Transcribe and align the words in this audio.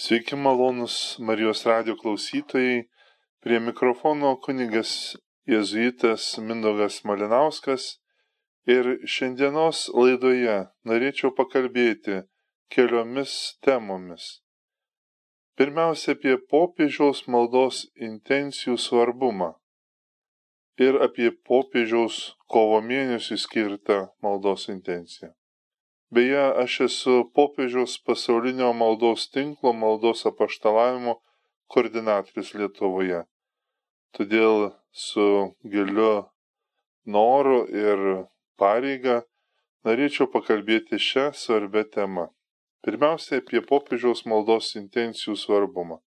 Sveiki 0.00 0.36
malonus 0.36 1.18
Marijos 1.18 1.66
radio 1.66 1.94
klausytojai. 1.96 2.86
Prie 3.44 3.58
mikrofono 3.60 4.30
kunigas 4.40 4.92
jėzuitas 5.52 6.28
Mindogas 6.40 7.02
Malinauskas. 7.04 7.98
Ir 8.74 8.86
šiandienos 9.14 9.82
laidoje 9.92 10.54
norėčiau 10.88 11.34
pakalbėti 11.36 12.22
keliomis 12.72 13.34
temomis. 13.66 14.30
Pirmiausia, 15.60 16.14
apie 16.16 16.38
popiežiaus 16.54 17.26
maldos 17.34 17.82
intencijų 18.08 18.78
svarbumą 18.80 19.50
ir 20.86 20.96
apie 21.08 21.28
popiežiaus 21.50 22.22
kovo 22.48 22.80
mėnesį 22.88 23.36
skirtą 23.44 24.00
maldos 24.24 24.70
intenciją. 24.72 25.34
Beje, 26.10 26.42
aš 26.62 26.76
esu 26.88 27.12
popiežiaus 27.38 27.92
pasaulinio 28.02 28.72
maldos 28.74 29.28
tinklo 29.30 29.70
maldos 29.82 30.24
apaštalavimo 30.26 31.12
koordinatorius 31.70 32.48
Lietuvoje. 32.58 33.20
Todėl 34.18 34.72
su 34.90 35.26
giliu 35.74 36.14
noru 37.16 37.60
ir 37.82 38.02
pareiga 38.58 39.20
norėčiau 39.86 40.26
pakalbėti 40.32 40.98
šią 40.98 41.28
svarbę 41.42 41.84
temą. 41.94 42.26
Pirmiausia, 42.82 43.38
apie 43.38 43.62
popiežiaus 43.70 44.24
maldos 44.32 44.72
intencijų 44.82 45.36
svarbumą. 45.44 46.00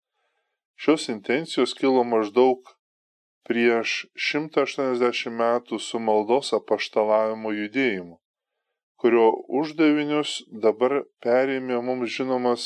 Šios 0.81 1.05
intencijos 1.13 1.77
kilo 1.77 2.01
maždaug 2.15 2.73
prieš 3.45 4.07
180 4.31 5.37
metų 5.45 5.81
su 5.91 6.01
maldos 6.09 6.55
apaštalavimo 6.57 7.53
judėjimu 7.59 8.20
kurio 9.01 9.29
uždavinius 9.59 10.31
dabar 10.63 10.93
perėmė 11.25 11.79
mums 11.85 12.11
žinomas 12.15 12.65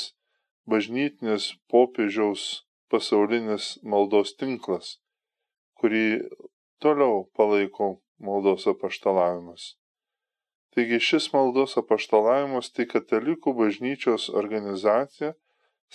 bažnytinis 0.73 1.45
popiežiaus 1.71 2.43
pasaulinis 2.91 3.67
maldos 3.93 4.33
tinklas, 4.41 4.89
kurį 5.79 6.03
toliau 6.83 7.23
palaiko 7.39 7.87
maldos 8.27 8.67
apaštalavimas. 8.73 9.69
Taigi 10.75 10.99
šis 11.07 11.29
maldos 11.31 11.77
apaštalavimas 11.79 12.67
tai 12.75 12.87
katalikų 12.91 13.55
bažnyčios 13.61 14.27
organizacija, 14.41 15.31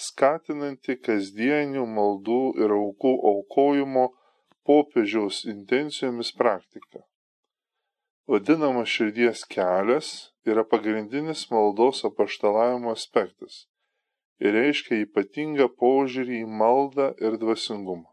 skatinanti 0.09 0.97
kasdienių 1.05 1.85
maldų 1.99 2.41
ir 2.65 2.73
aukų 2.81 3.13
aukojimo 3.35 4.09
popiežiaus 4.65 5.45
intencijomis 5.53 6.33
praktiką 6.41 7.05
vadinamas 8.31 8.89
širdies 8.89 9.43
kelias 9.51 10.30
yra 10.47 10.65
pagrindinis 10.65 11.51
maldos 11.51 12.05
apaštalavimo 12.09 12.93
aspektas 12.97 13.67
ir 14.41 14.57
reiškia 14.57 15.03
ypatingą 15.05 15.67
požiūrį 15.83 16.41
į 16.45 16.51
maldą 16.63 17.11
ir 17.27 17.37
dvasingumą. 17.43 18.09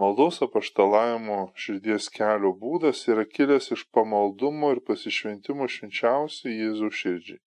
Maldos 0.00 0.40
apaštalavimo 0.46 1.38
širdies 1.64 2.08
kelio 2.16 2.54
būdas 2.62 3.02
yra 3.12 3.26
kilęs 3.28 3.68
iš 3.76 3.82
pamaldumo 3.96 4.72
ir 4.74 4.80
pasišventimo 4.88 5.68
švenčiausiai 5.74 6.54
Jėzų 6.62 6.92
širdžiai. 7.00 7.42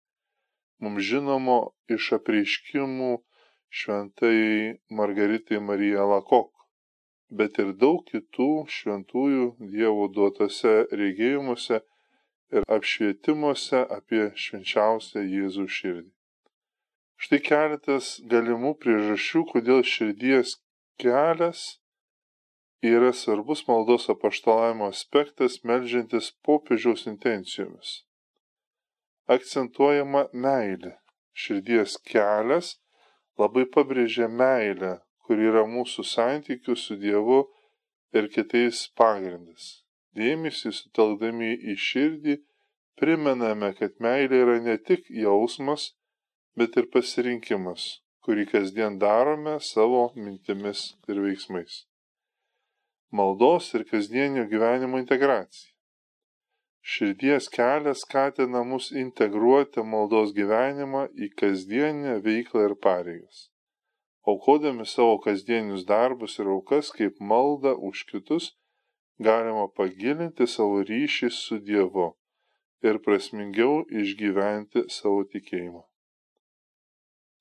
Mums 0.86 1.08
žinomo 1.10 1.58
iš 1.98 2.12
apreiškimų 2.20 3.14
šventai 3.80 4.38
Margaritai 5.00 5.64
Marija 5.70 6.06
Lakok 6.06 6.56
bet 7.30 7.58
ir 7.62 7.74
daug 7.82 8.04
kitų 8.10 8.50
šventųjų 8.70 9.46
Dievo 9.74 10.08
duotose 10.14 10.86
regėjimuose 10.92 11.82
ir 12.54 12.66
apšvietimuose 12.76 13.82
apie 13.98 14.28
švenčiausią 14.44 15.24
Jėzų 15.24 15.66
širdį. 15.78 16.12
Štai 17.26 17.40
keletas 17.48 18.10
galimų 18.34 18.74
priežasčių, 18.84 19.46
kodėl 19.54 19.82
širdies 19.88 20.58
kelias 21.02 21.64
yra 22.86 23.14
svarbus 23.16 23.64
maldos 23.70 24.10
apaštalavimo 24.14 24.90
aspektas, 24.92 25.62
melžiantis 25.64 26.34
popiežiaus 26.46 27.08
intencijomis. 27.12 27.96
Akcentuojama 29.38 30.28
meilė. 30.34 30.98
Širdies 31.36 31.98
kelias 32.08 32.76
labai 33.40 33.66
pabrėžia 33.68 34.30
meilę 34.32 34.94
kur 35.26 35.42
yra 35.42 35.66
mūsų 35.66 36.06
santykių 36.06 36.76
su 36.78 36.98
Dievu 37.02 37.42
ir 38.14 38.30
kitais 38.34 38.86
pagrindas. 39.00 39.85
Dėmesį 40.16 40.72
sutelkdami 40.78 41.52
į 41.72 41.76
širdį 41.86 42.36
primename, 43.02 43.72
kad 43.80 43.96
meilė 44.06 44.42
yra 44.46 44.58
ne 44.68 44.76
tik 44.90 45.10
jausmas, 45.24 45.90
bet 46.56 46.78
ir 46.80 46.88
pasirinkimas, 46.94 47.88
kurį 48.24 48.46
kasdien 48.52 49.00
darome 49.02 49.58
savo 49.70 50.06
mintimis 50.16 50.84
ir 51.12 51.20
veiksmais. 51.26 51.82
Maldos 53.12 53.72
ir 53.78 53.84
kasdienio 53.90 54.46
gyvenimo 54.52 55.02
integracija. 55.04 55.74
Širdies 56.86 57.50
kelias 57.50 58.06
skatina 58.06 58.62
mus 58.72 58.92
integruoti 59.04 59.84
maldos 59.96 60.32
gyvenimą 60.38 61.08
į 61.28 61.32
kasdienę 61.42 62.20
veiklą 62.28 62.70
ir 62.70 62.80
pareigas 62.88 63.48
aukodami 64.26 64.86
savo 64.86 65.18
kasdienius 65.26 65.86
darbus 65.86 66.40
ir 66.42 66.48
aukas 66.56 66.90
kaip 66.98 67.20
maldą 67.32 67.76
už 67.90 68.06
kitus, 68.12 68.46
galima 69.20 69.68
pagilinti 69.80 70.48
savo 70.48 70.82
ryšį 70.90 71.30
su 71.32 71.60
Dievu 71.60 72.12
ir 72.84 73.00
prasmingiau 73.06 73.84
išgyventi 74.02 74.86
savo 74.92 75.24
tikėjimą. 75.32 75.84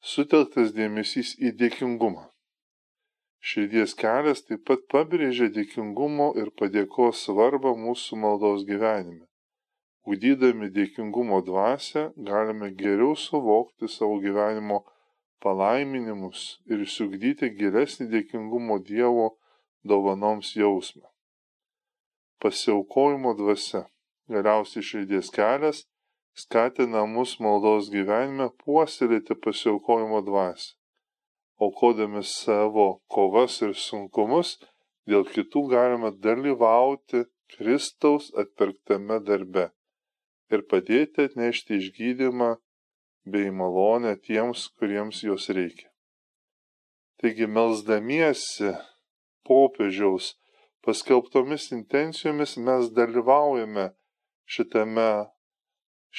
Sutelktas 0.04 0.72
dėmesys 0.76 1.34
į 1.40 1.54
dėkingumą. 1.60 2.28
Širdies 3.44 3.92
kelias 4.00 4.42
taip 4.48 4.64
pat 4.68 4.84
pabrėžia 4.92 5.50
dėkingumo 5.52 6.30
ir 6.40 6.50
padėkos 6.60 7.24
svarbą 7.26 7.74
mūsų 7.76 8.18
maldos 8.20 8.64
gyvenime. 8.68 9.26
Ugdydami 10.04 10.68
dėkingumo 10.72 11.40
dvasę 11.44 12.10
galime 12.28 12.70
geriau 12.82 13.16
suvokti 13.16 13.88
savo 13.88 14.20
gyvenimo 14.24 14.82
palaiminimus 15.44 16.44
ir 16.68 16.84
išsiugdyti 16.84 17.50
gilesnį 17.58 18.10
dėkingumo 18.12 18.78
Dievo 18.84 19.30
dovanoms 19.84 20.54
jausmą. 20.56 21.13
Pasiaukojimo 22.42 23.34
dvasia, 23.38 23.84
galiausiai 24.32 24.84
širdies 24.88 25.30
kelias, 25.34 25.84
skatina 26.34 27.04
mus 27.06 27.36
maldos 27.44 27.90
gyvenime 27.94 28.50
puoselėti 28.62 29.36
pasiaukojimo 29.44 30.22
dvasę. 30.26 30.74
Aukodami 31.62 32.24
savo 32.26 32.88
kovas 33.14 33.60
ir 33.62 33.76
sunkumus, 33.78 34.56
dėl 35.06 35.22
kitų 35.28 35.62
galime 35.70 36.10
dalyvauti 36.26 37.24
Kristaus 37.54 38.32
atpirktame 38.40 39.20
darbe 39.22 39.68
ir 40.52 40.64
padėti 40.70 41.28
atnešti 41.28 41.78
išgydymą 41.80 42.50
bei 43.24 43.50
malonę 43.60 44.14
tiems, 44.26 44.66
kuriems 44.78 45.22
jos 45.24 45.48
reikia. 45.56 45.88
Taigi 47.20 47.46
melzdamiesi 47.46 48.74
popiežiaus 49.48 50.34
paskelbtomis 50.84 51.70
intencijomis 51.78 52.52
mes 52.66 52.90
dalyvaujame 52.98 53.86
šitame 54.54 55.08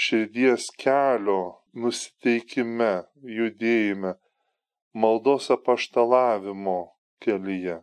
širdies 0.03 0.67
kelio 0.81 1.39
nusiteikime, 1.83 2.91
judėjime, 3.37 4.15
maldos 5.03 5.49
apaštalavimo 5.55 6.77
kelyje. 7.23 7.79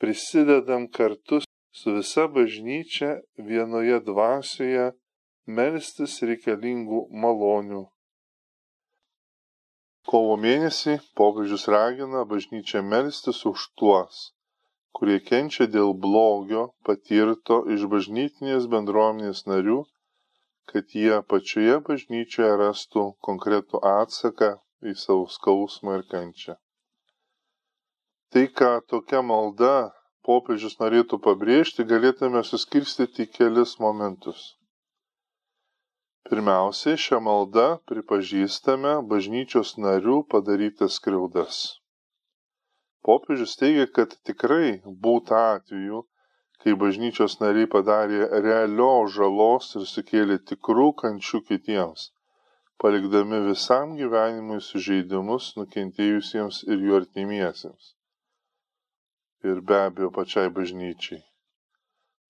Prisidedam 0.00 0.88
kartu 0.96 1.40
su 1.80 1.96
visa 1.96 2.26
bažnyčia 2.34 3.14
vienoje 3.50 4.02
dvasioje 4.10 4.90
melstis 5.60 6.20
reikalingų 6.30 7.06
malonių 7.24 7.86
Kovo 10.10 10.36
mėnesį 10.42 10.94
popiežius 11.18 11.66
ragina 11.70 12.22
bažnyčią 12.30 12.80
melstis 12.82 13.44
už 13.50 13.66
tuos, 13.78 14.20
kurie 14.98 15.18
kenčia 15.30 15.66
dėl 15.76 15.94
blogio 16.06 16.64
patirto 16.88 17.60
iš 17.76 17.86
bažnytinės 17.94 18.66
bendruomenės 18.74 19.44
narių, 19.50 19.78
kad 20.72 20.94
jie 21.02 21.20
pačioje 21.32 21.78
bažnyčioje 21.86 22.50
rastų 22.62 23.04
konkretų 23.28 23.80
atsaką 23.92 24.50
į 24.90 24.96
savo 25.04 25.26
skausmą 25.36 25.96
ir 26.00 26.04
kančią. 26.12 26.56
Tai, 28.30 28.44
ką 28.58 28.70
tokia 28.92 29.24
malda 29.26 29.74
popiežius 30.26 30.78
norėtų 30.82 31.18
pabrėžti, 31.26 31.86
galėtume 31.92 32.42
suskirstyti 32.46 33.26
į 33.26 33.30
kelis 33.38 33.76
momentus. 33.82 34.44
Pirmiausiai 36.30 37.00
šia 37.00 37.18
malda 37.26 37.66
pripažįstame 37.90 38.92
bažnyčios 39.12 39.74
narių 39.82 40.20
padarytas 40.30 41.00
skriaudas. 41.00 41.79
Popiežius 43.08 43.56
teigia, 43.60 43.86
kad 43.96 44.14
tikrai 44.28 44.80
būta 45.04 45.42
atvejų, 45.56 46.04
kai 46.62 46.74
bažnyčios 46.84 47.38
nariai 47.40 47.68
padarė 47.74 48.26
realios 48.46 49.14
žalos 49.16 49.70
ir 49.80 49.86
sukėlė 49.92 50.40
tikrų 50.52 50.88
kančių 51.04 51.44
kitiems. 51.50 52.10
palikdami 52.80 53.38
visam 53.44 53.90
gyvenimui 53.96 54.60
sužeidimus 54.64 55.50
nukentėjusiems 55.58 56.62
ir 56.72 56.84
jų 56.86 56.94
artimiesiems. 56.98 57.90
Ir 59.50 59.60
be 59.68 59.80
abejo 59.88 60.08
pačiai 60.16 60.52
bažnyčiai. 60.58 61.20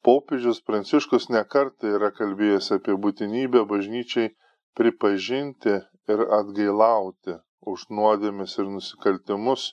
Popiežius 0.07 0.59
Pranciškus 0.67 1.29
nekartą 1.37 1.95
yra 1.99 2.11
kalbėjęs 2.19 2.71
apie 2.77 2.97
būtinybę 3.05 3.63
bažnyčiai 3.73 4.33
pripažinti 4.79 5.77
ir 6.15 6.25
atgailauti 6.39 7.39
už 7.73 7.87
nuodėmes 7.99 8.57
ir 8.59 8.71
nusikaltimus, 8.75 9.71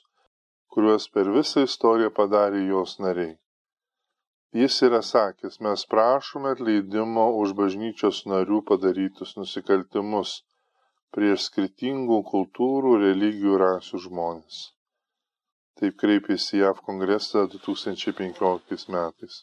kuriuos 0.74 1.04
per 1.14 1.28
visą 1.34 1.62
istoriją 1.66 2.10
padarė 2.18 2.62
jos 2.70 2.94
nariai. 3.04 3.34
Jis 4.60 4.76
yra 4.88 5.00
sakęs, 5.10 5.58
mes 5.66 5.84
prašome 5.94 6.54
atleidimo 6.56 7.26
už 7.42 7.54
bažnyčios 7.60 8.22
narių 8.32 8.62
padarytus 8.70 9.34
nusikaltimus 9.40 10.34
prieš 11.16 11.46
skirtingų 11.50 12.18
kultūrų, 12.32 12.96
religijų, 13.04 13.60
rasių 13.64 14.02
žmonės. 14.08 14.60
Taip 15.80 15.96
kreipėsi 16.02 16.62
JAV 16.62 16.82
kongresą 16.90 17.46
2015 17.54 18.92
metais. 18.96 19.40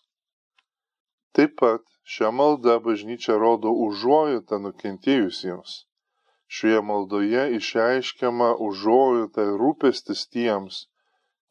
Taip 1.38 1.57
pat 1.63 1.83
šią 2.18 2.31
maldą 2.42 2.80
bažnyčia 2.89 3.38
rodo 3.45 3.74
užuojotą 3.88 4.62
nukentėjusiems 4.68 5.81
Šioje 6.48 6.81
maldoje 6.88 7.44
išreiškiama 7.57 8.50
užuojauta 8.66 9.45
ir 9.48 9.56
rūpestis 9.62 10.21
tiems, 10.33 10.75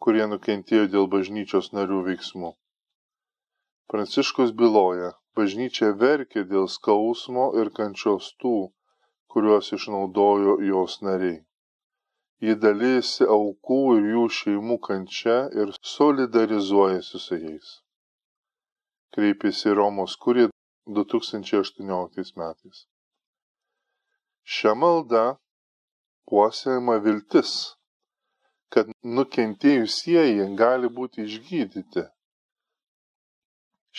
kurie 0.02 0.26
nukentėjo 0.30 0.86
dėl 0.94 1.10
bažnyčios 1.14 1.72
narių 1.76 2.00
veiksmų. 2.08 2.50
Pranciškus 3.92 4.52
byloja, 4.60 5.10
bažnyčia 5.38 5.90
verkė 6.04 6.44
dėl 6.52 6.68
skausmo 6.76 7.50
ir 7.60 7.70
kančios 7.78 8.30
tų, 8.42 8.54
kuriuos 9.34 9.72
išnaudojo 9.76 10.56
jos 10.68 11.00
nariai. 11.06 11.42
Ji 12.44 12.54
dalysi 12.62 13.26
aukų 13.36 13.80
ir 13.98 14.08
jų 14.14 14.24
šeimų 14.38 14.78
kančia 14.88 15.36
ir 15.62 15.70
solidarizuojasi 15.90 17.20
su 17.26 17.38
jais. 17.38 17.70
Kreipėsi 19.14 19.72
Romos 19.78 20.16
kurį 20.24 20.48
2018 20.98 22.34
metais. 22.40 22.84
Šia 24.44 24.74
malda 24.76 25.24
puoselėjama 26.28 26.98
viltis, 27.06 27.52
kad 28.72 28.90
nukentėjusieji 29.18 30.48
gali 30.58 30.90
būti 30.98 31.24
išgydyti. 31.28 32.04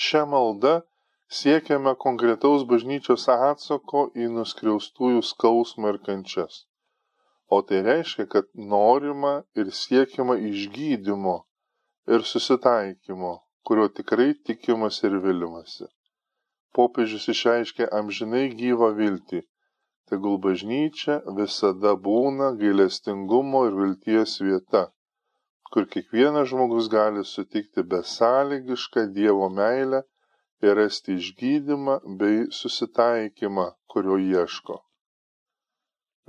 Šia 0.05 0.25
malda 0.27 0.73
siekiame 1.39 1.95
konkretaus 2.05 2.65
bažnyčios 2.71 3.27
atsako 3.31 4.05
į 4.23 4.29
nuskriaustųjų 4.37 5.21
skausmą 5.31 5.93
ir 5.93 5.99
kančias. 6.07 6.65
O 7.47 7.61
tai 7.61 7.81
reiškia, 7.85 8.25
kad 8.33 8.49
norima 8.73 9.33
ir 9.55 9.71
siekiama 9.71 10.35
išgydymo 10.49 11.35
ir 12.15 12.25
susitaikymo, 12.31 13.33
kurio 13.65 13.87
tikrai 13.99 14.33
tikimas 14.49 15.01
ir 15.07 15.19
vilimasi. 15.25 15.87
Popiežius 16.75 17.29
išreiškė 17.33 17.87
amžinai 17.99 18.47
gyvą 18.61 18.91
viltį 18.97 19.45
tegul 20.09 20.37
bažnyčia 20.45 21.21
visada 21.37 21.95
būna 22.07 22.51
gailestingumo 22.59 23.65
ir 23.69 23.77
vilties 23.81 24.35
vieta, 24.47 24.83
kur 25.71 25.87
kiekvienas 25.93 26.49
žmogus 26.51 26.89
gali 26.95 27.23
sutikti 27.25 27.83
besąlygišką 27.93 29.07
Dievo 29.15 29.49
meilę 29.59 30.03
ir 30.65 30.77
rasti 30.79 31.17
išgydymą 31.19 31.95
bei 32.19 32.45
susitaikymą, 32.59 33.65
kurio 33.91 34.17
ieško. 34.21 34.77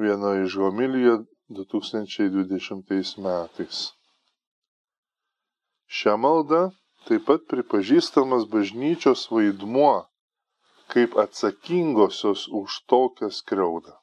Viena 0.03 0.33
iš 0.45 0.59
homilijų 0.61 1.21
2020 1.61 3.23
metais. 3.27 3.79
Šią 5.87 6.17
maldą 6.19 6.63
taip 7.07 7.25
pat 7.29 7.47
pripažįstamas 7.53 8.49
bažnyčios 8.51 9.29
vaidmuo 9.31 9.95
kaip 10.93 11.17
atsakingosios 11.25 12.49
už 12.61 12.81
tokią 12.91 13.31
skriaudą. 13.39 13.95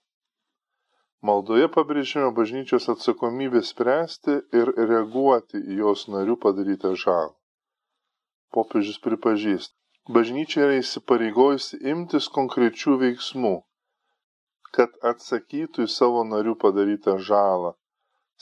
Maldoje 1.23 1.69
pabrėžime 1.75 2.29
bažnyčios 2.37 2.89
atsakomybę 2.93 3.61
spręsti 3.63 4.33
ir 4.59 4.71
reaguoti 4.89 5.61
į 5.73 5.77
jos 5.83 6.07
narių 6.15 6.35
padarytą 6.45 6.91
žalą. 7.03 7.31
Popiežius 8.51 8.99
pripažįsta, 9.05 9.71
bažnyčia 10.17 10.65
yra 10.65 10.81
įsipareigojusi 10.81 11.79
imtis 11.93 12.27
konkrečių 12.37 12.97
veiksmų, 13.05 13.53
kad 14.75 14.99
atsakytų 15.13 15.87
į 15.87 15.93
savo 15.95 16.25
narių 16.33 16.57
padarytą 16.65 17.15
žalą, 17.29 17.71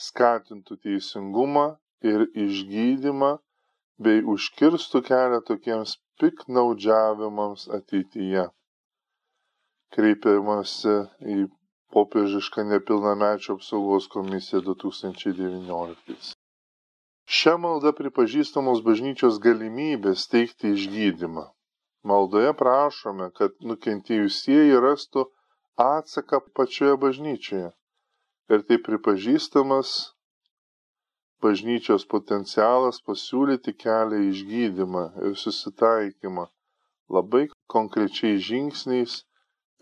skatintų 0.08 0.80
teisingumą 0.82 1.66
ir 2.02 2.26
išgydymą 2.46 3.32
bei 4.02 4.26
užkirstų 4.34 5.06
kelią 5.06 5.44
tokiems 5.46 6.00
piknaudžiavimams 6.20 7.68
ateityje. 7.78 8.44
Kreipiamasi 9.92 10.94
į 11.34 11.38
popiežišką 11.92 12.64
nepilnamečio 12.68 13.56
apsaugos 13.58 14.08
komisiją 14.12 14.62
2019. 14.68 16.32
Šią 17.38 17.54
maldą 17.64 17.92
pripažįstamos 17.98 18.80
bažnyčios 18.86 19.38
galimybės 19.46 20.24
teikti 20.32 20.72
išgydymą. 20.76 21.44
Maldoje 22.08 22.50
prašome, 22.58 23.28
kad 23.38 23.54
nukentėjusieji 23.70 24.80
rastų 24.84 25.28
atsaką 25.84 26.40
pačioje 26.58 26.96
bažnyčioje. 27.04 27.70
Ir 28.52 28.64
tai 28.68 28.78
pripažįstamas 28.88 29.92
bažnyčios 31.44 32.04
potencialas 32.14 33.00
pasiūlyti 33.08 33.74
kelią 33.84 34.20
į 34.24 34.30
išgydymą 34.32 35.04
ir 35.28 35.36
susitaikymą 35.44 36.46
labai 37.16 37.44
konkrečiais 37.74 38.40
žingsniais 38.48 39.18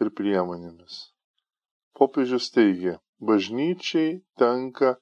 ir 0.02 0.10
priemonėmis. 0.20 0.96
Popiežius 1.98 2.48
teigia, 2.56 2.96
bažnyčiai 3.30 4.12
tenka 4.42 4.94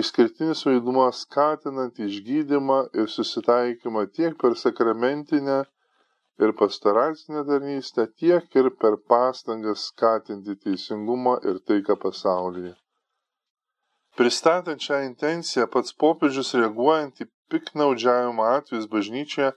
išskirtinis 0.00 0.64
vaidmuo 0.68 1.06
skatinant 1.22 2.02
išgydymą 2.08 2.78
ir 3.00 3.08
susitaikymą 3.16 4.06
tiek 4.18 4.36
per 4.42 4.56
sakramentinę 4.62 5.58
ir 6.44 6.52
pastoracinę 6.60 7.44
tarnystę, 7.50 8.06
tiek 8.22 8.56
ir 8.60 8.70
per 8.80 8.98
pastangas 9.12 9.86
skatinti 9.90 10.58
teisingumą 10.64 11.38
ir 11.50 11.62
taiką 11.70 11.96
pasaulyje. 12.04 12.74
Pristatant 14.16 14.80
šią 14.80 15.02
intenciją, 15.10 15.66
pats 15.72 15.92
popiežius 16.02 16.54
reaguojant 16.56 17.20
į 17.20 17.26
piknaudžiavimo 17.52 18.46
atvejus 18.48 18.86
bažnyčioje, 18.92 19.50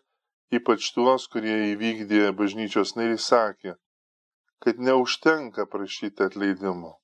ypač 0.60 0.90
tuos, 0.96 1.28
kurie 1.32 1.56
įvykdė 1.74 2.34
bažnyčios 2.40 2.96
nariai, 2.98 3.22
sakė, 3.26 3.76
kad 4.66 4.82
neužtenka 4.90 5.66
prašyti 5.76 6.28
atleidimo. 6.28 6.98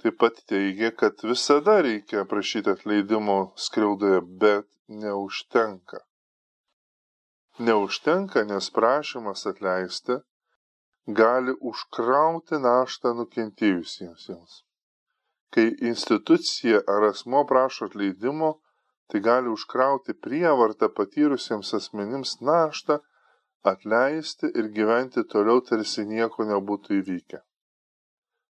Taip 0.00 0.16
pat 0.22 0.38
teigia, 0.52 0.92
kad 1.02 1.18
visada 1.26 1.80
reikia 1.84 2.22
prašyti 2.28 2.76
atleidimo 2.76 3.40
skriaudoje, 3.66 4.22
bet 4.44 4.68
neužtenka. 5.02 6.00
Neužtenka, 7.58 8.46
nes 8.54 8.70
prašymas 8.78 9.44
atleisti 9.50 10.22
gali 11.20 11.58
užkrauti 11.60 12.62
naštą 12.70 13.12
nukentėjusiems. 13.18 14.62
Kai 15.54 15.66
institucija 15.92 16.80
ar 16.94 17.08
asmo 17.10 17.44
prašo 17.46 17.88
atleidimo, 17.90 18.50
tai 19.10 19.20
gali 19.20 19.50
užkrauti 19.50 20.14
prievartą 20.24 20.88
patyrusiems 20.98 21.72
asmenims 21.78 22.36
naštą, 22.48 23.00
atleisti 23.72 24.50
ir 24.58 24.68
gyventi 24.76 25.24
toliau 25.32 25.64
tarsi 25.70 26.06
nieko 26.12 26.46
nebūtų 26.52 27.00
įvykę. 27.00 27.40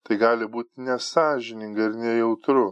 Tai 0.05 0.17
gali 0.21 0.47
būti 0.55 0.87
nesažininga 0.87 1.89
ir 1.89 1.99
nejautru, 2.05 2.69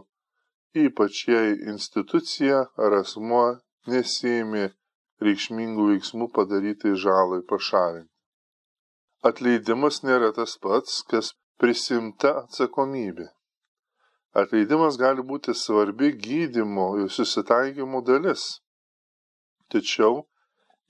ypač 0.85 1.25
jei 1.27 1.53
institucija 1.73 2.63
ar 2.85 2.97
asmuo 3.01 3.43
nesėmė 3.91 4.65
reikšmingų 5.27 5.91
veiksmų 5.91 6.31
padarytai 6.37 6.95
žalai 7.05 7.41
pašalinti. 7.51 8.09
Atleidimas 9.29 10.01
nėra 10.03 10.33
tas 10.35 10.57
pats, 10.63 11.01
kas 11.11 11.31
prisimta 11.59 12.33
atsakomybė. 12.43 13.29
Atleidimas 14.41 14.97
gali 14.97 15.21
būti 15.29 15.53
svarbi 15.53 16.09
gydymo 16.25 16.87
ir 17.03 17.09
susitaikymo 17.15 18.01
dalis. 18.07 18.45
Tačiau 19.69 20.23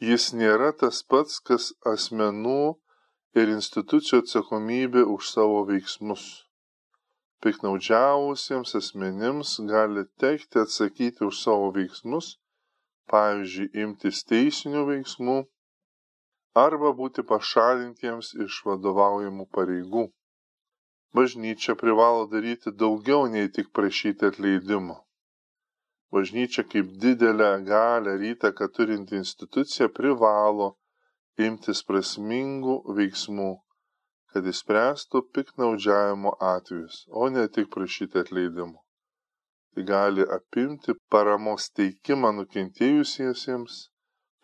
jis 0.09 0.29
nėra 0.39 0.71
tas 0.83 1.01
pats, 1.03 1.41
kas 1.49 1.73
asmenų 1.93 2.61
ir 3.41 3.51
institucijų 3.57 4.21
atsakomybė 4.23 5.03
už 5.15 5.33
savo 5.35 5.59
veiksmus. 5.67 6.23
Piknaudžiavusiems 7.43 8.75
asmenims 8.79 9.57
gali 9.67 10.05
tekti 10.23 10.63
atsakyti 10.63 11.27
už 11.27 11.41
savo 11.43 11.71
veiksmus, 11.75 12.37
pavyzdžiui, 13.11 13.71
imtis 13.83 14.23
teisinių 14.29 14.85
veiksmų 14.93 15.37
arba 16.63 16.93
būti 16.99 17.27
pašalintiems 17.27 18.35
iš 18.45 18.61
vadovaujamų 18.69 19.49
pareigų. 19.57 20.05
Bažnyčia 21.13 21.75
privalo 21.75 22.25
daryti 22.33 22.71
daugiau 22.81 23.27
nei 23.33 23.49
tik 23.55 23.67
prašyti 23.77 24.25
atleidimo. 24.31 24.97
Bažnyčia 26.13 26.63
kaip 26.71 26.87
didelę 27.01 27.51
galę 27.73 28.15
ir 28.17 28.23
įtaką 28.33 28.69
turinti 28.75 29.17
institucija 29.23 29.89
privalo 29.99 30.67
imtis 31.47 31.81
prasmingų 31.89 32.75
veiksmų, 32.97 33.51
kad 34.33 34.49
įspręstų 34.53 35.21
piknaudžiavimo 35.35 36.33
atvejus, 36.53 37.05
o 37.09 37.29
ne 37.33 37.47
tik 37.55 37.69
prašyti 37.73 38.21
atleidimo. 38.23 38.81
Tai 39.73 39.83
gali 39.89 40.25
apimti 40.37 40.93
paramos 41.09 41.69
teikimą 41.77 42.29
nukentėjusiesiems, 42.39 43.79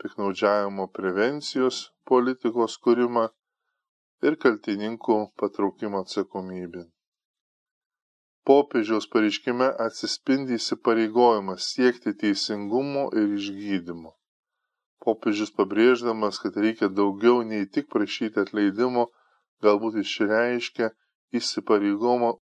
piknaudžiavimo 0.02 0.88
prevencijos 0.98 1.84
politikos 2.10 2.78
kūrimą 2.86 3.28
ir 4.28 4.38
kaltininkų 4.44 5.18
patraukimo 5.42 6.02
atsakomybėn. 6.06 6.88
Popiežiaus 8.50 9.08
pareiškime 9.14 9.68
atsispindi 9.86 10.58
įsipareigojimas 10.60 11.68
siekti 11.74 12.16
teisingumo 12.24 13.06
ir 13.22 13.36
išgydymo. 13.38 14.14
Popiežius 15.06 15.52
pabrėždamas, 15.58 16.40
kad 16.44 16.58
reikia 16.64 16.90
daugiau 17.02 17.44
nei 17.52 17.68
tik 17.76 17.92
prašyti 17.94 18.42
atleidimo, 18.44 19.06
galbūt 19.64 20.00
išreiškia 20.04 20.90
įsipareigomą 21.40 22.34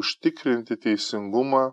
užtikrinti 0.00 0.76
teisingumą 0.88 1.64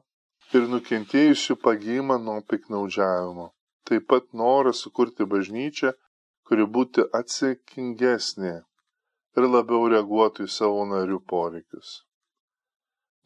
ir 0.53 0.69
nukentėjusių 0.75 1.60
pagymą 1.67 2.22
nuo 2.27 2.39
piknaudžiavimo 2.50 3.51
taip 3.88 4.07
pat 4.07 4.33
noras 4.33 4.81
sukurti 4.83 5.25
bažnyčią, 5.33 5.91
kuri 6.48 6.65
būtų 6.75 7.05
atsakingesnė 7.19 8.53
ir 9.38 9.50
labiau 9.50 9.90
reaguotų 9.94 10.48
į 10.48 10.54
savo 10.56 10.88
narių 10.90 11.20
poreikius. 11.34 11.94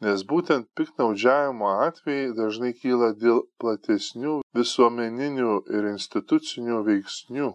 Nes 0.06 0.22
būtent 0.30 0.68
piknaudžiavimo 0.78 1.70
atvejai 1.86 2.34
dažnai 2.40 2.74
kyla 2.82 3.08
dėl 3.22 3.40
platesnių 3.62 4.34
visuomeninių 4.58 5.54
ir 5.78 5.88
institucinių 5.90 6.84
veiksnių. 6.90 7.48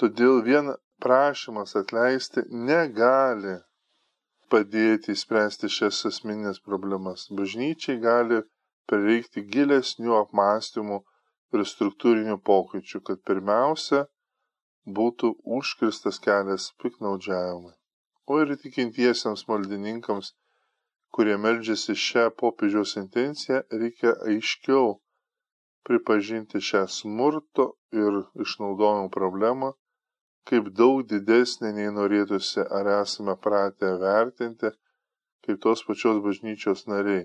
Todėl 0.00 0.40
vien 0.46 0.72
prašymas 1.04 1.76
atleisti 1.76 2.46
negali 2.70 3.58
padėti 4.52 5.12
įspręsti 5.16 5.68
šias 5.76 6.00
asmeninės 6.08 6.62
problemas. 6.64 7.26
Bažnyčiai 7.40 8.00
gali 8.00 8.40
prireikti 8.88 9.44
gilesnių 9.54 10.16
apmąstymų 10.22 10.98
ir 11.56 11.64
struktūrinių 11.74 12.38
pokyčių, 12.48 13.00
kad 13.08 13.22
pirmiausia 13.28 14.06
būtų 14.86 15.32
užkirstas 15.58 16.18
kelias 16.26 16.70
piknaudžiavimui. 16.82 17.74
O 18.26 18.40
ir 18.42 18.54
tikintiesiems 18.64 19.46
maldininkams, 19.50 20.32
kurie 21.14 21.36
meldžiasi 21.44 21.94
šią 22.06 22.30
popiežiaus 22.42 22.96
intenciją, 23.02 23.62
reikia 23.82 24.14
aiškiau 24.32 24.96
pripažinti 25.86 26.62
šią 26.70 26.86
smurto 26.96 27.72
ir 27.92 28.22
išnaudojimo 28.46 29.10
problemą 29.18 29.72
kaip 30.50 30.70
daug 30.78 31.02
didesnė 31.10 31.70
nei 31.76 31.90
norėtųsi 31.96 32.64
ar 32.78 32.88
esame 32.96 33.34
pratę 33.46 33.92
vertinti 34.02 34.70
kaip 35.46 35.60
tos 35.66 35.82
pačios 35.86 36.18
bažnyčios 36.24 36.84
nariai, 36.90 37.24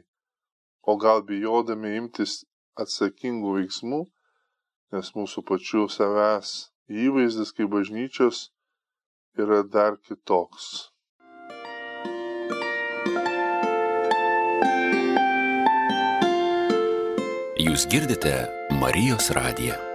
o 0.90 0.98
gal 1.04 1.24
bijodami 1.30 1.96
imtis 2.02 2.40
atsakingų 2.84 3.54
veiksmų, 3.58 4.00
nes 4.96 5.12
mūsų 5.18 5.44
pačių 5.50 5.84
savęs 5.94 6.54
įvaizdis 6.90 7.52
kaip 7.56 7.72
bažnyčios 7.74 8.48
yra 9.38 9.64
dar 9.64 9.98
kitoks. 10.02 10.88
Jūs 17.58 17.88
girdite 17.92 18.34
Marijos 18.80 19.30
radiją. 19.36 19.87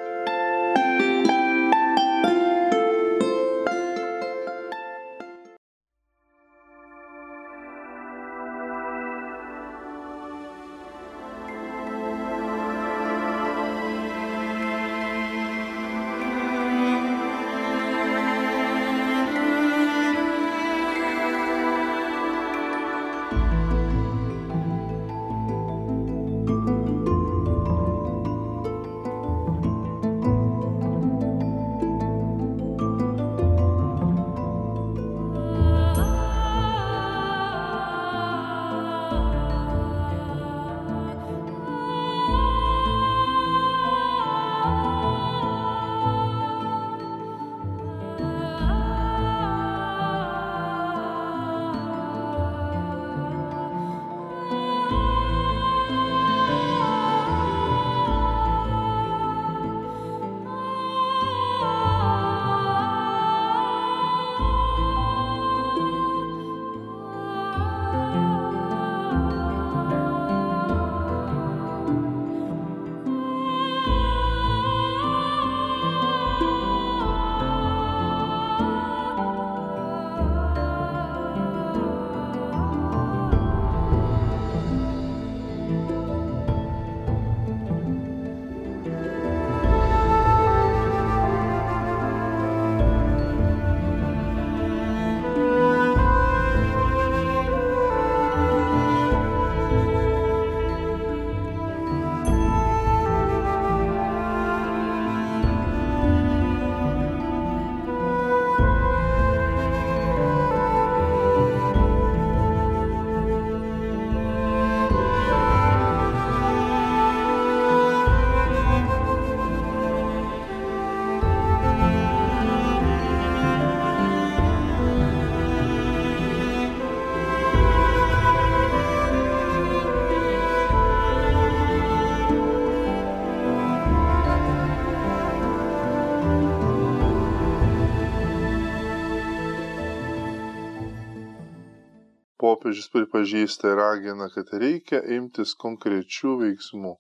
Popiežius 142.43 142.91
pripažįsta 142.95 143.71
ir 143.73 143.79
ragina, 143.79 144.27
kad 144.35 144.51
reikia 144.65 145.03
imtis 145.17 145.55
konkrečių 145.65 146.35
veiksmų, 146.43 146.97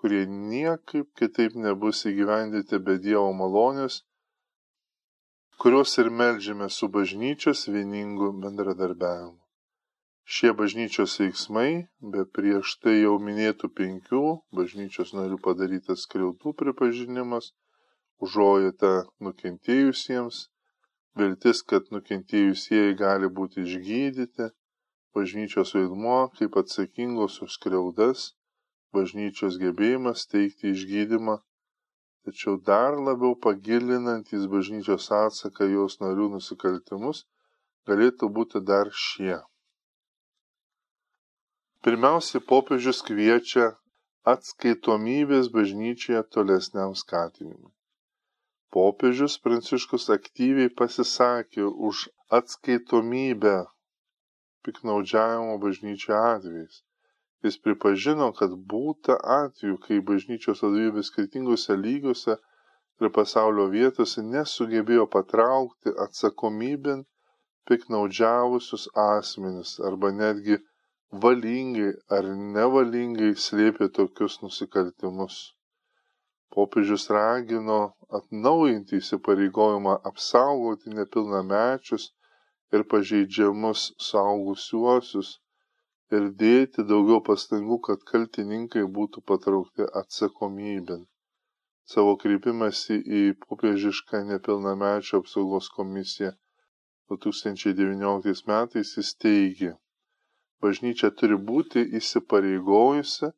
kurie 0.00 0.22
niekaip 0.30 1.10
kitaip 1.20 1.58
nebus 1.66 2.06
įgyvendyti 2.10 2.80
be 2.86 2.96
Dievo 3.04 3.28
malonės, 3.42 4.00
kuriuos 5.62 5.92
ir 6.02 6.08
melžiame 6.22 6.68
su 6.76 6.88
bažnyčios 6.96 7.68
vieningu 7.74 8.32
bendradarbiavimu. 8.44 9.38
Šie 10.24 10.52
bažnyčios 10.58 11.18
veiksmai, 11.20 11.70
be 12.14 12.22
prieš 12.36 12.76
tai 12.82 12.94
jau 13.00 13.18
minėtų 13.26 13.68
penkių 13.78 14.22
bažnyčios 14.58 15.12
narių 15.18 15.38
padarytas 15.46 16.06
skriaudų 16.06 16.54
pripažinimas, 16.62 17.50
užuojate 18.22 18.92
nukentėjusiems, 19.26 20.38
viltis, 21.18 21.62
kad 21.66 21.90
nukentėjusieji 21.94 22.94
gali 23.02 23.30
būti 23.38 23.66
išgydyti, 23.66 24.48
bažnyčios 25.16 25.74
vaidmuo 25.76 26.18
kaip 26.38 26.56
atsakingos 26.62 27.40
už 27.44 27.56
skriaudas, 27.58 28.24
bažnyčios 28.96 29.58
gebėjimas 29.62 30.26
teikti 30.32 30.72
išgydymą, 30.76 31.36
tačiau 32.24 32.56
dar 32.70 32.98
labiau 33.08 33.34
pagilinantys 33.46 34.48
bažnyčios 34.54 35.10
atsaką 35.18 35.68
jos 35.74 35.98
narių 36.04 36.28
nusikaltimus 36.36 37.24
galėtų 37.90 38.28
būti 38.38 38.62
dar 38.72 38.90
šie. 39.04 39.38
Pirmiausiai 41.82 42.42
popiežius 42.50 43.02
kviečia 43.06 43.72
atskaitomybės 44.32 45.48
bažnyčioje 45.56 46.22
tolesniam 46.34 46.92
skatinimui. 46.94 47.72
Popiežius 48.72 49.34
Pranciškus 49.44 50.06
aktyviai 50.14 50.70
pasisakė 50.80 51.64
už 51.88 52.06
atskaitomybę 52.38 53.56
piknaudžiavimo 54.68 55.58
bažnyčioje 55.66 56.18
atvejais. 56.34 56.80
Jis 57.46 57.56
pripažino, 57.66 58.28
kad 58.38 58.52
būta 58.72 59.16
atveju, 59.36 59.78
kai 59.84 60.00
bažnyčios 60.10 60.62
vadovybė 60.64 61.02
skirtingose 61.08 61.76
lygiuose 61.84 62.36
ir 63.02 63.10
pasaulio 63.16 63.64
vietose 63.72 64.22
nesugebėjo 64.34 65.06
patraukti 65.14 65.94
atsakomybėn 66.04 67.02
piknaudžiavusius 67.70 68.84
asmenis 69.06 69.72
arba 69.90 70.12
netgi 70.20 70.60
valingai 71.24 71.90
ar 72.18 72.30
nevalingai 72.54 73.32
slėpė 73.46 73.90
tokius 73.98 74.38
nusikaltimus. 74.44 75.42
Popiežius 76.54 77.04
ragino 77.16 77.80
atnaujinti 78.18 78.98
įsipareigojimą 79.02 79.98
apsaugoti 80.10 80.94
nepilnamečius 80.96 82.10
ir 82.76 82.84
pažeidžiamus 82.92 83.80
saugusiuosius 84.08 85.30
ir 86.16 86.28
dėti 86.42 86.84
daugiau 86.92 87.20
pastangų, 87.28 87.78
kad 87.88 88.04
kaltininkai 88.10 88.84
būtų 88.98 89.22
patraukti 89.30 89.88
atsakomybėn. 90.00 91.02
Savo 91.92 92.14
kreipimąsi 92.22 92.98
į 93.20 93.22
popiežišką 93.44 94.22
nepilnamečio 94.30 95.20
apsaugos 95.22 95.68
komisiją 95.76 96.32
2019 97.12 98.46
metais 98.50 98.92
jis 98.98 99.14
teigė, 99.24 99.72
bažnyčia 100.64 101.10
turi 101.20 101.36
būti 101.50 101.82
įsipareigojusi 102.00 103.32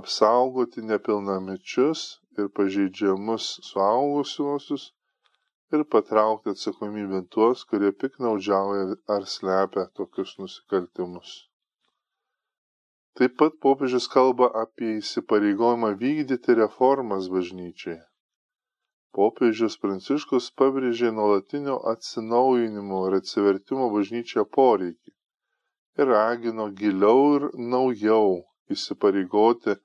apsaugoti 0.00 0.82
nepilnamečius 0.90 2.06
ir 2.38 2.48
pažeidžiamus 2.58 3.50
suaugusiuosius 3.68 4.90
ir 5.74 5.82
patraukti 5.94 6.52
atsakomybėn 6.54 7.26
tuos, 7.34 7.64
kurie 7.70 7.92
piknaudžiauja 8.02 8.96
ar 9.16 9.26
slepia 9.32 9.86
tokius 10.00 10.36
nusikaltimus. 10.42 11.32
Taip 13.16 13.36
pat 13.40 13.56
popiežius 13.64 14.06
kalba 14.12 14.50
apie 14.62 14.98
įsipareigojimą 14.98 15.94
vykdyti 16.02 16.56
reformas 16.60 17.30
bažnyčiai. 17.32 17.98
Popiežius 19.16 19.78
Pranciškus 19.80 20.50
pabrėžė 20.60 21.12
nuolatinio 21.18 21.76
atsinaujinimo 21.92 22.98
ir 23.08 23.16
atsivertimo 23.22 23.86
bažnyčioje 23.94 24.44
poreikį 24.58 25.14
ir 26.02 26.10
ragino 26.12 26.66
giliau 26.80 27.22
ir 27.38 27.46
naujau 27.74 28.42
įsipareigoti 28.76 29.78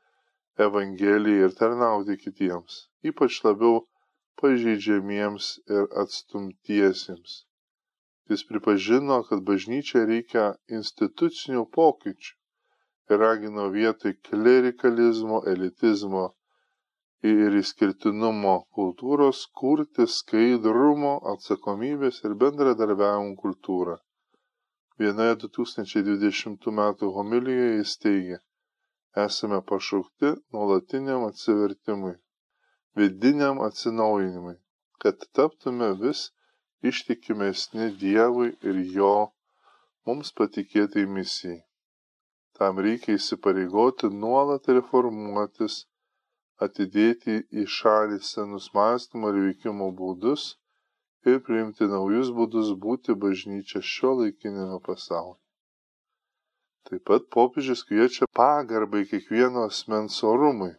Evangelijai 0.66 1.46
ir 1.48 1.54
tarnauti 1.62 2.18
kitiems, 2.20 2.74
ypač 3.08 3.40
labiau 3.46 3.78
pažeidžiamiems 4.40 5.48
ir 5.78 5.88
atstumtiesiems. 6.04 7.34
Jis 8.32 8.44
pripažino, 8.50 9.18
kad 9.30 9.42
bažnyčia 9.48 10.06
reikia 10.10 10.44
institucinių 10.80 11.66
pokyčių 11.78 12.36
ir 13.12 13.20
ragino 13.26 13.66
vietoj 13.74 14.14
klerikalizmo, 14.28 15.42
elitizmo 15.54 16.28
ir 17.32 17.58
išskirtinumo 17.62 18.54
kultūros 18.78 19.42
kurti 19.62 20.08
skaidrumo, 20.14 21.12
atsakomybės 21.34 22.24
ir 22.26 22.38
bendradarbiavimo 22.44 23.36
kultūrą. 23.44 23.98
Vienoje 25.02 25.36
2020 25.44 26.72
m. 26.72 26.82
homilijoje 27.18 27.78
jis 27.78 27.94
teigia, 28.06 28.40
esame 29.26 29.62
pašaukti 29.74 30.34
nuolatiniam 30.56 31.28
atsivertimui, 31.28 32.16
vidiniam 32.96 33.62
atsinaujinimui, 33.68 34.56
kad 35.02 35.26
taptume 35.36 35.92
vis 36.02 36.30
ištikimesni 36.82 37.92
Dievui 38.02 38.50
ir 38.70 38.82
Jo 38.96 39.14
mums 40.06 40.34
patikėtai 40.38 41.06
misijai. 41.18 41.62
Tam 42.58 42.82
reikia 42.86 43.16
įsipareigoti 43.18 44.10
nuolat 44.24 44.68
reformuotis, 44.78 45.78
atidėti 46.66 47.38
į 47.62 47.68
šalį 47.76 48.20
senus 48.32 48.68
mąstymo 48.78 49.32
ir 49.34 49.40
veikimo 49.46 49.88
būdus 50.02 50.44
ir 51.32 51.40
priimti 51.46 51.88
naujus 51.94 52.34
būdus 52.38 52.74
būti 52.86 53.16
bažnyčia 53.24 53.82
šio 53.94 54.14
laikinėme 54.20 54.82
pasaulyje. 54.88 55.40
Taip 56.90 57.04
pat 57.08 57.28
popiežius 57.34 57.84
kviečia 57.88 58.28
pagarbai 58.38 59.04
kiekvieno 59.10 59.66
asmens 59.70 60.18
orumui. 60.34 60.74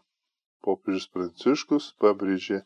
Popiežius 0.66 1.09
Pranciškus 1.14 1.88
pabrėžė 2.05 2.61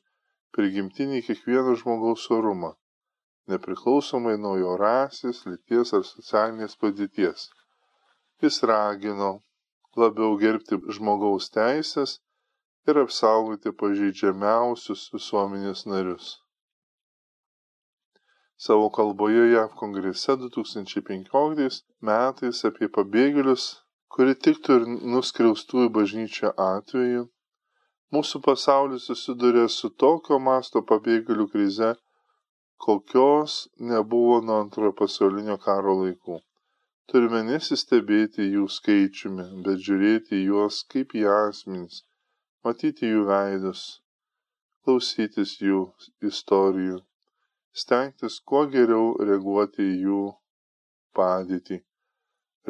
prigimtinį 0.56 1.22
kiekvieno 1.28 1.74
žmogaus 1.82 2.28
orumą, 2.38 2.72
nepriklausomai 3.52 4.37
nuo 4.44 4.54
jo 4.62 4.76
rasės, 4.82 5.42
lyties 5.50 5.94
ar 5.98 6.06
socialinės 6.12 6.78
padėties. 6.85 7.48
Jis 8.44 8.62
ragino 8.72 9.30
labiau 10.04 10.40
gerbti 10.46 10.80
žmogaus 10.98 11.52
teisės 11.59 12.18
ir 12.90 13.04
apsaugoti 13.04 13.76
pažeidžiamiausius 13.85 15.06
visuomenės 15.14 15.87
narius 15.92 16.35
savo 18.56 18.90
kalboje 18.90 19.52
JAV 19.52 19.74
kongrese 19.80 20.32
2015 20.40 21.82
metais 22.09 22.62
apie 22.68 22.88
pabėgėlius, 22.96 23.64
kuri 24.09 24.37
tiktų 24.46 24.76
ir 24.78 24.87
nuskriaustųjų 25.14 25.90
bažnyčią 25.96 26.52
atveju, 26.66 27.26
mūsų 28.14 28.40
pasaulis 28.47 29.07
susiduria 29.11 29.66
su 29.77 29.90
tokio 30.03 30.38
masto 30.49 30.83
pabėgėlių 30.90 31.47
krize, 31.55 31.95
kokios 32.87 33.57
nebuvo 33.92 34.37
nuo 34.49 34.61
antrojo 34.64 34.92
pasaulinio 35.01 35.57
karo 35.66 35.97
laikų. 36.03 36.38
Turime 37.11 37.42
nesistebėti 37.49 38.47
jų 38.53 38.69
skaičiumi, 38.77 39.49
bet 39.66 39.83
žiūrėti 39.88 40.45
juos 40.45 40.83
kaip 40.92 41.14
į 41.19 41.27
asmenys, 41.33 42.03
matyti 42.66 43.12
jų 43.12 43.27
veidus, 43.31 43.85
klausytis 44.85 45.59
jų 45.62 45.85
istorijų 46.31 47.05
stengtis 47.77 48.37
kuo 48.49 48.62
geriau 48.73 49.09
reaguoti 49.29 49.85
į 49.85 49.97
jų 50.07 50.21
padėtį. 51.19 51.77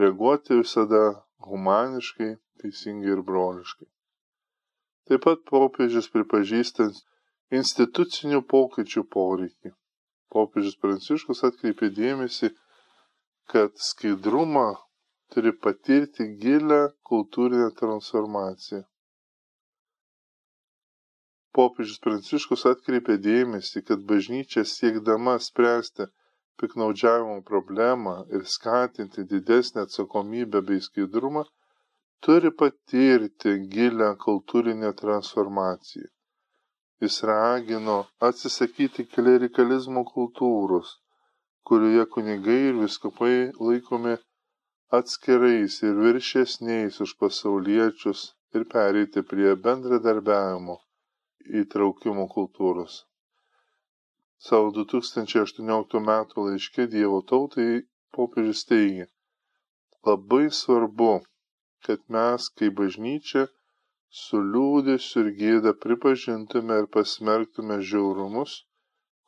Reaguoti 0.03 0.59
visada 0.61 1.03
humaniškai, 1.49 2.33
teisingai 2.62 3.12
ir 3.14 3.22
broliškai. 3.29 3.87
Taip 5.07 5.23
pat 5.27 5.45
popiežius 5.51 6.09
pripažįsta 6.14 6.88
institucinių 7.61 8.40
pokyčių 8.55 9.05
poreikį. 9.16 9.75
Popiežius 10.35 10.81
Pranciškus 10.83 11.45
atkreipė 11.51 11.92
dėmesį, 12.01 12.51
kad 13.53 13.79
skaidrumą 13.90 14.66
turi 15.35 15.55
patirti 15.66 16.27
gilę 16.42 16.83
kultūrinę 17.11 17.71
transformaciją 17.79 18.83
popiežius 21.57 22.03
pranciškus 22.05 22.66
atkreipė 22.69 23.14
dėmesį 23.27 23.83
kad 23.90 24.03
bažnyčia 24.11 24.64
siekdama 24.69 25.37
spręsti 25.45 26.07
piktnaudžiavimo 26.61 27.37
problemą 27.51 28.16
ir 28.37 28.45
skatinti 28.55 29.25
didesnę 29.31 29.87
atsakomybę 29.87 30.61
bei 30.71 30.83
skaidrumą 30.88 31.45
turi 32.24 32.50
patirti 32.61 33.50
gilią 33.74 34.11
kultūrinę 34.26 34.92
transformaciją. 35.00 36.09
Jis 37.05 37.16
ragino 37.31 37.96
atsisakyti 38.29 39.05
klerikalizmo 39.14 40.02
kultūros, 40.14 40.94
kurioje 41.68 42.07
kunigai 42.14 42.61
ir 42.70 42.79
viskupai 42.85 43.37
laikomi 43.66 44.14
atskirais 44.98 45.76
ir 45.88 46.00
viršesniais 46.05 47.00
už 47.05 47.12
pasauliečius 47.20 48.20
ir 48.57 48.64
pereiti 48.72 49.22
prie 49.31 49.52
bendradarbiavimo 49.66 50.76
įtraukimo 51.62 52.24
kultūros. 52.37 52.96
Savo 54.46 54.70
2018 54.79 56.00
m. 56.00 56.11
laiške 56.46 56.87
Dievo 56.92 57.20
tautai 57.31 57.70
popiežius 58.16 58.64
teigia, 58.70 59.07
labai 60.09 60.46
svarbu, 60.61 61.12
kad 61.84 62.00
mes 62.16 62.48
kaip 62.58 62.78
bažnyčia 62.80 63.44
su 64.22 64.40
liūdėsiu 64.52 65.24
ir 65.24 65.28
gėda 65.40 65.72
pripažintume 65.84 66.78
ir 66.82 66.86
pasmerktume 66.96 67.76
žiaurumus, 67.90 68.54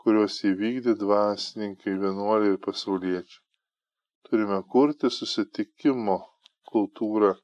kuriuos 0.03 0.39
įvykdė 0.51 0.95
dvasininkai, 1.03 1.95
vienuoliai 2.05 2.55
ir 2.55 2.63
pasauliečiai. 2.67 3.43
Turime 4.29 4.61
kurti 4.73 5.11
susitikimo 5.19 6.17
kultūrą, 6.73 7.35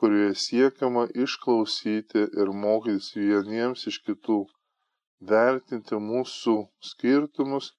kurioje 0.00 0.34
siekiama 0.46 1.06
išklausyti 1.24 2.26
ir 2.42 2.52
mokytis 2.64 3.10
vieniems 3.16 3.86
iš 3.92 4.00
kitų, 4.08 4.38
vertinti 5.32 6.00
mūsų 6.10 6.56
skirtumus 6.90 7.72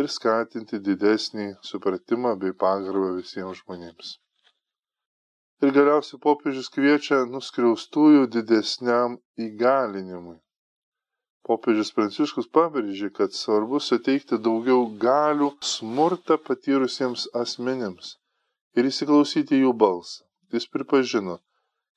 ir 0.00 0.08
skatinti 0.16 0.80
didesnį 0.88 1.48
supratimą 1.70 2.36
bei 2.44 2.56
pagarbą 2.64 3.14
visiems 3.20 3.60
žmonėms. 3.62 4.18
Ir 5.62 5.70
galiausiai 5.74 6.18
popiežius 6.22 6.68
kviečia 6.74 7.20
nuskriaustųjų 7.32 8.22
didesniam 8.36 9.12
įgalinimui. 9.44 10.40
Popiežius 11.46 11.92
Pranciškus 11.94 12.48
pabrėžė, 12.56 13.10
kad 13.18 13.36
svarbu 13.36 13.78
suteikti 13.88 14.40
daugiau 14.46 14.88
galių 15.04 15.52
smurtą 15.74 16.38
patyrusiems 16.48 17.28
asmenims 17.42 18.10
ir 18.74 18.90
įsiklausyti 18.90 19.62
jų 19.62 19.72
balsą. 19.84 20.26
Jis 20.56 20.66
pripažino, 20.74 21.38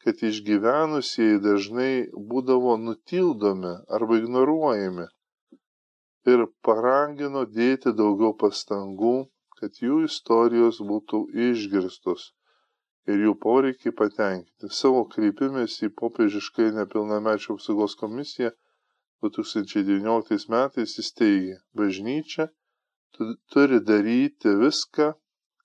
kad 0.05 0.21
išgyvenusieji 0.29 1.41
dažnai 1.49 1.91
būdavo 2.31 2.77
nutildomi 2.85 3.75
arba 3.97 4.21
ignoruojami 4.21 5.09
ir 6.35 6.47
paragino 6.69 7.47
dėti 7.59 7.97
daugiau 7.97 8.37
pastangų, 8.45 9.17
kad 9.57 9.85
jų 9.89 10.03
istorijos 10.11 10.85
būtų 10.93 11.25
išgirstos 11.49 12.31
ir 13.11 13.23
jų 13.27 13.33
poreikiai 13.45 13.93
patenkinti. 14.01 14.69
Savo 14.81 15.05
kreipimėsi 15.13 15.89
į 15.89 15.95
popiežiškai 16.01 16.71
nepilnamečių 16.79 17.55
apsaugos 17.57 17.95
komisiją 18.01 18.51
2019 19.25 20.49
metais 20.53 20.97
jis 20.99 21.11
teigė, 21.19 21.57
bažnyčia 21.79 22.49
turi 23.53 23.79
daryti 23.89 24.51
viską, 24.59 25.13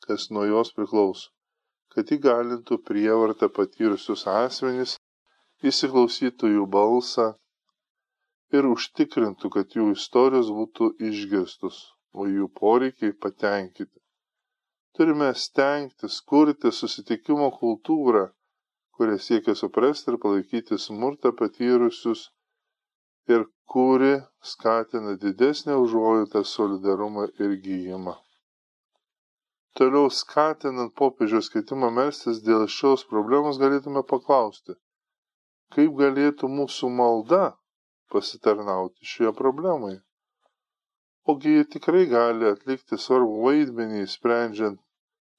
kas 0.07 0.31
nuo 0.35 0.44
jos 0.48 0.70
priklauso, 0.76 1.31
kad 1.92 2.12
įgalintų 2.16 2.79
prievartą 2.87 3.48
patyrusius 3.57 4.26
asmenys, 4.31 4.96
įsiklausytų 5.70 6.53
jų 6.55 6.66
balsą 6.76 7.26
ir 8.57 8.68
užtikrintų, 8.70 9.50
kad 9.57 9.76
jų 9.76 9.90
istorijos 9.96 10.53
būtų 10.61 10.92
išgirstus, 11.11 11.81
o 12.14 12.26
jų 12.31 12.48
poreikiai 12.61 13.16
patenkinti. 13.24 13.99
Turime 14.96 15.29
stengtis 15.38 16.16
kurti 16.31 16.70
susitikimo 16.74 17.48
kultūrą, 17.61 18.22
kurie 18.96 19.18
siekia 19.26 19.55
suprasti 19.61 20.11
ir 20.12 20.16
palaikyti 20.24 20.79
smurtą 20.85 21.31
patyrusius 21.40 22.24
ir 23.35 23.44
kuri 23.74 24.11
skatina 24.53 25.14
didesnę 25.24 25.76
užuojautą, 25.85 26.42
solidarumą 26.55 27.29
ir 27.44 27.55
gyjimą. 27.66 28.16
Toliau 29.79 30.11
skatinant 30.11 30.92
popiežiaus 31.00 31.46
skaitimą 31.53 31.92
melstis 32.00 32.42
dėl 32.50 32.66
šios 32.79 33.07
problemos 33.14 33.62
galėtume 33.62 34.03
paklausti, 34.12 34.74
kaip 35.76 35.94
galėtų 36.03 36.50
mūsų 36.59 36.90
malda 37.00 37.44
pasitarnauti 38.14 39.12
šioje 39.14 39.37
problemoje 39.42 40.00
ogi 41.24 41.56
ji 41.56 41.64
tikrai 41.74 42.06
gali 42.11 42.48
atlikti 42.50 42.98
svarbų 43.04 43.42
vaidmenį 43.46 44.06
sprendžiant 44.14 44.80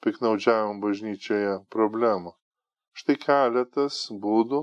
piknaudžiavimo 0.06 0.82
bažnyčioje 0.84 1.56
problemą. 1.76 2.34
Štai 3.00 3.16
keletas 3.26 3.98
būdų, 4.26 4.62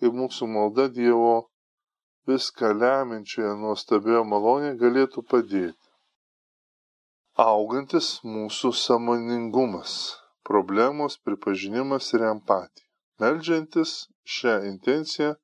kaip 0.00 0.18
mūsų 0.20 0.48
malda 0.56 0.88
Dievo 0.98 1.34
viską 2.28 2.72
leminčioje 2.82 3.54
nuostabioje 3.62 4.22
malonėje 4.32 4.78
galėtų 4.82 5.24
padėti. 5.32 5.78
Augantis 7.44 8.08
mūsų 8.28 8.72
samoningumas, 8.76 9.92
problemos 10.48 11.16
pripažinimas 11.26 12.12
ir 12.16 12.26
empatija. 12.28 12.88
Meldžiantis 13.22 13.92
šią 14.36 14.56
intenciją 14.68 15.34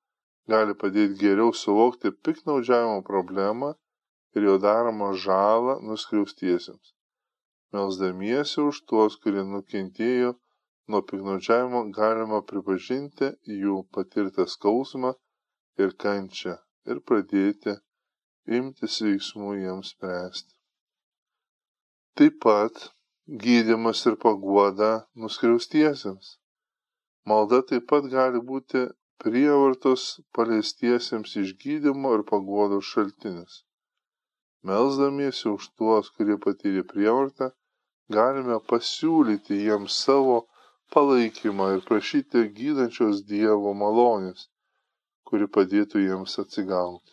gali 0.52 0.74
padėti 0.82 1.20
geriau 1.22 1.54
suvokti 1.62 2.12
piknaudžiavimo 2.26 3.02
problemą 3.06 3.72
ir 4.36 4.46
jo 4.48 4.56
daromą 4.64 5.12
žalą 5.24 5.78
nuskriaustiesiems. 5.88 6.94
Melsdamiesi 7.72 8.60
už 8.64 8.82
tuos, 8.88 9.16
kurie 9.22 9.44
nukentėjo 9.44 10.34
nuo 10.88 11.00
piknaudžiavimo, 11.08 11.82
galima 11.98 12.40
pripažinti 12.50 13.32
jų 13.62 13.82
patirtą 13.94 14.46
skausmą 14.48 15.12
ir 15.82 15.92
kančią 16.04 16.56
ir 16.92 17.02
pradėti 17.10 17.76
imtis 18.58 19.00
veiksmų 19.04 19.50
jiems 19.62 19.92
spręsti. 19.94 20.54
Taip 22.18 22.40
pat 22.44 22.88
gydimas 23.44 24.00
ir 24.08 24.16
paguoda 24.24 24.90
nuskriaustiesiems. 25.24 26.38
Malda 27.28 27.60
taip 27.68 27.84
pat 27.92 28.08
gali 28.10 28.40
būti 28.50 28.86
prievartos 29.22 30.04
paliestiesiems 30.36 31.36
išgydymo 31.42 32.16
ir 32.16 32.24
paguodos 32.32 32.88
šaltinis. 32.94 33.62
Melsdamiesi 34.68 35.48
už 35.54 35.70
tuos, 35.80 36.10
kurie 36.16 36.36
patyrė 36.44 36.84
prievartą, 36.92 37.50
galime 38.16 38.58
pasiūlyti 38.72 39.58
jiems 39.66 39.98
savo 40.06 40.38
palaikymą 40.94 41.68
ir 41.76 41.84
prašyti 41.90 42.42
gydančios 42.58 43.22
Dievo 43.30 43.74
malonės, 43.82 44.48
kuri 45.28 45.48
padėtų 45.58 46.04
jiems 46.04 46.38
atsigauti. 46.42 47.12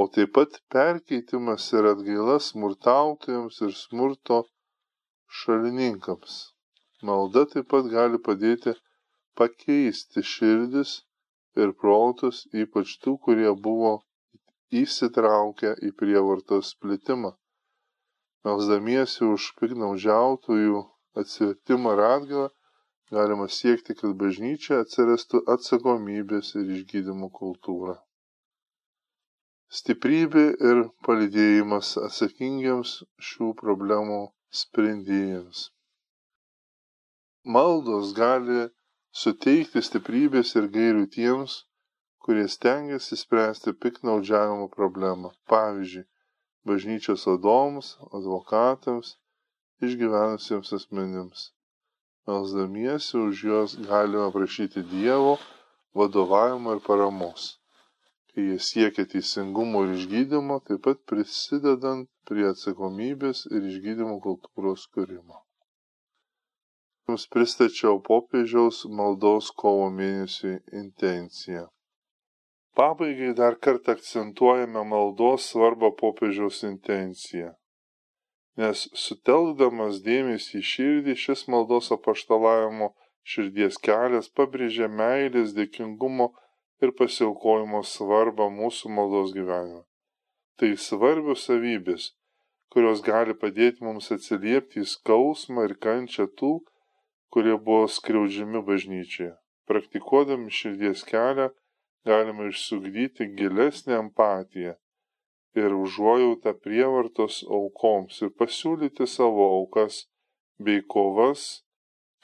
O 0.00 0.06
taip 0.14 0.32
pat 0.36 0.60
perkeitimas 0.74 1.66
ir 1.76 1.88
atgaila 1.92 2.38
smurtautojams 2.48 3.60
ir 3.66 3.72
smurto 3.78 4.38
šalininkams. 5.40 6.36
Malda 7.08 7.42
taip 7.52 7.68
pat 7.72 7.88
gali 7.96 8.20
padėti 8.28 8.74
pakeisti 9.40 10.24
širdis 10.34 10.94
ir 11.62 11.74
protus, 11.82 12.46
ypač 12.62 12.96
tų, 13.02 13.16
kurie 13.26 13.52
buvo 13.66 13.92
įsitraukia 14.78 15.74
į 15.86 15.90
prievartos 16.00 16.74
plitimą. 16.82 17.32
Melsdamiesi 18.46 19.26
už 19.26 19.50
piknaudžiautojų 19.60 20.82
atsivertimą 21.22 21.94
ir 21.96 22.02
atgalą, 22.06 22.46
galima 23.16 23.48
siekti, 23.56 23.96
kad 23.98 24.14
bažnyčia 24.22 24.78
atsirastų 24.84 25.42
atsakomybės 25.54 26.54
ir 26.60 26.70
išgydymo 26.76 27.28
kultūra. 27.40 27.96
Stiprybė 29.80 30.46
ir 30.70 30.80
palidėjimas 31.06 31.92
atsakingiams 32.06 32.94
šių 33.30 33.50
problemų 33.60 34.22
sprendėjams. 34.62 35.68
Maldos 37.56 38.14
gali 38.16 38.64
suteikti 39.22 39.82
stiprybės 39.82 40.56
ir 40.58 40.66
gairių 40.74 41.06
tiems, 41.14 41.54
kurie 42.30 42.48
stengiasi 42.48 43.16
spręsti 43.16 43.70
piknaudžiavimo 43.82 44.66
problemą. 44.78 45.28
Pavyzdžiui, 45.50 46.08
bažnyčios 46.68 47.22
vadoms, 47.26 47.86
advokatams, 48.16 49.08
išgyvenusiems 49.86 50.68
asmenims. 50.78 51.40
Melsdamiesi 52.26 53.16
už 53.26 53.34
juos 53.46 53.70
galima 53.88 54.28
prašyti 54.36 54.80
Dievo 54.92 55.32
vadovavimo 55.98 56.76
ir 56.76 56.80
paramos. 56.88 57.42
Kai 58.30 58.46
jie 58.48 58.58
siekia 58.68 59.04
teisingumo 59.12 59.82
ir 59.86 59.96
išgydymo, 59.98 60.60
taip 60.66 60.86
pat 60.86 61.02
prisidedant 61.10 62.06
prie 62.30 62.46
atsakomybės 62.52 63.42
ir 63.54 63.66
išgydymo 63.72 64.20
kultūros 64.28 64.86
kūrimo. 64.94 65.42
Jums 67.08 67.26
pristačiau 67.34 67.98
popiežiaus 68.10 68.84
maldos 69.02 69.50
kovo 69.64 69.90
mėnesiui 69.98 70.56
intenciją. 70.84 71.66
Pabaigai 72.80 73.34
dar 73.36 73.54
kartą 73.64 73.92
akcentuojame 73.92 74.82
maldos 74.92 75.48
svarbą 75.50 75.88
popiežiaus 76.02 76.62
intenciją. 76.68 77.50
Nes 78.60 78.86
sutelkdamas 79.02 79.98
dėmesį 80.06 80.62
į 80.62 80.68
širdį, 80.70 81.16
šis 81.24 81.42
maldos 81.52 81.92
apaštalavimo 81.96 82.88
širdies 83.32 83.76
kelias 83.88 84.32
pabrėžia 84.38 84.88
meilės, 85.02 85.52
dėkingumo 85.58 86.30
ir 86.80 86.94
pasiaukojimo 87.02 87.84
svarbą 87.92 88.48
mūsų 88.56 88.94
maldos 88.96 89.36
gyvenime. 89.36 89.84
Tai 90.56 90.72
svarbios 90.88 91.44
savybės, 91.50 92.10
kurios 92.72 93.04
gali 93.04 93.36
padėti 93.44 93.84
mums 93.84 94.08
atsiliepti 94.16 94.86
į 94.86 94.90
skausmą 94.96 95.68
ir 95.68 95.76
kančią 95.84 96.30
tų, 96.40 96.54
kurie 97.28 97.60
buvo 97.60 97.92
skriaudžiami 98.00 98.64
bažnyčioje. 98.72 99.34
Praktikuodami 99.68 100.48
širdies 100.48 101.04
kelią, 101.12 101.52
galima 102.06 102.48
išsugdyti 102.50 103.26
gilesnę 103.38 103.98
empatiją 104.04 104.74
ir 105.60 105.74
užuojautą 105.74 106.54
prievartos 106.64 107.40
aukoms 107.58 108.22
ir 108.24 108.30
pasiūlyti 108.40 109.08
savo 109.16 109.48
aukas 109.56 110.04
bei 110.64 110.84
kovas 110.94 111.46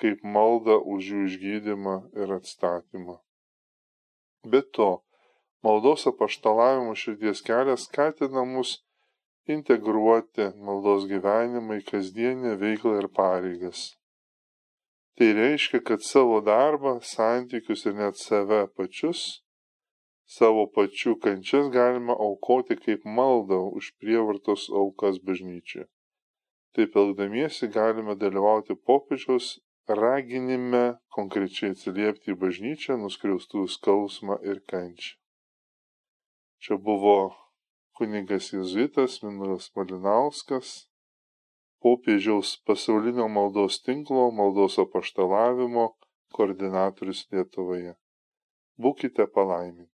kaip 0.01 0.23
maldą 0.37 0.77
už 0.95 1.11
jų 1.13 1.21
išgydymą 1.31 1.97
ir 2.23 2.33
atstatymą. 2.37 3.19
Be 4.47 4.61
to, 4.79 4.91
maldos 5.65 6.07
apaštalavimo 6.11 6.95
širdies 7.03 7.41
kelias 7.47 7.89
skatina 7.89 8.45
mus 8.45 8.77
integruoti 9.51 10.51
maldos 10.69 11.07
gyvenimą 11.11 11.81
į 11.81 11.87
kasdienę 11.91 12.57
veiklą 12.61 12.99
ir 13.01 13.09
pareigas. 13.19 13.95
Tai 15.17 15.31
reiškia, 15.33 15.81
kad 15.81 16.05
savo 16.05 16.43
darbą, 16.45 16.99
santykius 17.01 17.87
ir 17.89 17.95
net 17.97 18.21
save 18.21 18.67
pačius, 18.77 19.46
savo 20.27 20.67
pačių 20.77 21.15
kančias 21.23 21.69
galima 21.75 22.17
aukoti 22.29 22.77
kaip 22.83 23.05
maldą 23.19 23.61
už 23.81 23.93
prievartos 24.03 24.67
aukas 24.83 25.21
bažnyčioje. 25.29 25.87
Taip 26.77 26.97
elgdamiesi 27.03 27.71
galime 27.73 28.17
dalyvauti 28.21 28.77
popiežiaus 28.89 29.55
raginime 29.89 30.99
konkrečiai 31.15 31.73
atsiliepti 31.73 32.35
į 32.35 32.41
bažnyčią, 32.43 32.99
nuskriaustų 33.01 33.65
skausmą 33.77 34.41
ir 34.51 34.61
kančią. 34.73 35.15
Čia 36.59 36.77
buvo 36.83 37.17
kunigas 37.97 38.51
Jėzuitas 38.53 39.21
Minulas 39.23 39.71
Malinauskas, 39.77 40.89
popiežiaus 41.85 42.57
pasaulinio 42.67 43.29
maldos 43.31 43.79
tinklo 43.87 44.31
maldos 44.35 44.79
apaštalavimo 44.83 45.93
koordinatorius 46.35 47.27
Lietuvoje. 47.33 47.95
Būkite 48.77 49.29
palaiminti. 49.33 49.93